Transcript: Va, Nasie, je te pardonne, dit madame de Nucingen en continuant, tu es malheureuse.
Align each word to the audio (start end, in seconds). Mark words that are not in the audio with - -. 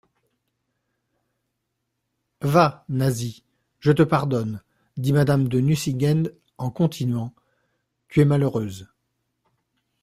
Va, 2.41 2.85
Nasie, 2.89 3.43
je 3.81 3.91
te 3.91 4.01
pardonne, 4.01 4.63
dit 4.97 5.13
madame 5.13 5.47
de 5.47 5.59
Nucingen 5.59 6.31
en 6.57 6.71
continuant, 6.71 7.35
tu 8.07 8.19
es 8.21 8.25
malheureuse. 8.25 8.87